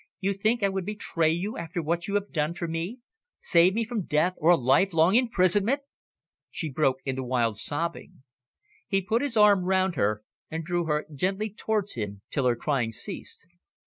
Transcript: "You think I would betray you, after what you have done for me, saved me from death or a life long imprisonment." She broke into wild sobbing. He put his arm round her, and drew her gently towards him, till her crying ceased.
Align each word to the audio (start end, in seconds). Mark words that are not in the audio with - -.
"You 0.19 0.33
think 0.33 0.63
I 0.63 0.67
would 0.69 0.83
betray 0.83 1.29
you, 1.29 1.57
after 1.59 1.79
what 1.79 2.07
you 2.07 2.15
have 2.15 2.31
done 2.31 2.55
for 2.55 2.67
me, 2.67 3.01
saved 3.39 3.75
me 3.75 3.83
from 3.83 4.07
death 4.07 4.33
or 4.39 4.49
a 4.49 4.57
life 4.57 4.95
long 4.95 5.13
imprisonment." 5.13 5.81
She 6.49 6.71
broke 6.71 7.01
into 7.05 7.21
wild 7.21 7.59
sobbing. 7.59 8.23
He 8.87 9.03
put 9.03 9.21
his 9.21 9.37
arm 9.37 9.65
round 9.65 9.93
her, 9.97 10.23
and 10.49 10.63
drew 10.65 10.85
her 10.85 11.05
gently 11.13 11.51
towards 11.53 11.93
him, 11.93 12.23
till 12.31 12.47
her 12.47 12.55
crying 12.55 12.91
ceased. 12.91 13.45